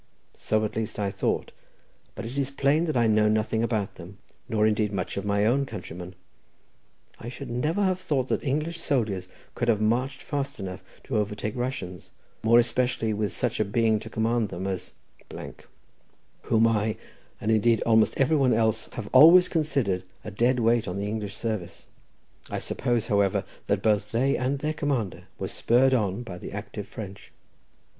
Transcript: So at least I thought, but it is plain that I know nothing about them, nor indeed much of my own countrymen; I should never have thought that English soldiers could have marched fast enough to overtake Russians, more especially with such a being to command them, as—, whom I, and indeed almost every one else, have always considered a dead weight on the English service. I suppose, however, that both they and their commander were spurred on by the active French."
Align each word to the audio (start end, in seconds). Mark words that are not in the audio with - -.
So 0.35 0.65
at 0.65 0.75
least 0.75 0.97
I 0.97 1.11
thought, 1.11 1.51
but 2.15 2.25
it 2.25 2.35
is 2.35 2.49
plain 2.49 2.85
that 2.85 2.97
I 2.97 3.05
know 3.05 3.29
nothing 3.29 3.61
about 3.61 3.97
them, 3.97 4.17
nor 4.49 4.65
indeed 4.65 4.91
much 4.91 5.15
of 5.15 5.25
my 5.25 5.45
own 5.45 5.63
countrymen; 5.67 6.15
I 7.19 7.29
should 7.29 7.51
never 7.51 7.83
have 7.83 7.99
thought 7.99 8.27
that 8.29 8.43
English 8.43 8.79
soldiers 8.79 9.27
could 9.53 9.67
have 9.67 9.79
marched 9.79 10.23
fast 10.23 10.59
enough 10.59 10.83
to 11.03 11.17
overtake 11.17 11.55
Russians, 11.55 12.09
more 12.41 12.57
especially 12.57 13.13
with 13.13 13.31
such 13.31 13.59
a 13.59 13.63
being 13.63 13.99
to 13.99 14.09
command 14.09 14.49
them, 14.49 14.65
as—, 14.65 14.91
whom 16.45 16.65
I, 16.65 16.95
and 17.39 17.51
indeed 17.51 17.83
almost 17.83 18.17
every 18.19 18.37
one 18.37 18.55
else, 18.55 18.89
have 18.93 19.07
always 19.13 19.47
considered 19.47 20.01
a 20.23 20.31
dead 20.31 20.59
weight 20.59 20.87
on 20.87 20.97
the 20.97 21.05
English 21.05 21.35
service. 21.35 21.85
I 22.49 22.57
suppose, 22.57 23.05
however, 23.05 23.43
that 23.67 23.83
both 23.83 24.09
they 24.11 24.35
and 24.35 24.57
their 24.57 24.73
commander 24.73 25.25
were 25.37 25.47
spurred 25.47 25.93
on 25.93 26.23
by 26.23 26.39
the 26.39 26.53
active 26.53 26.87
French." 26.87 27.31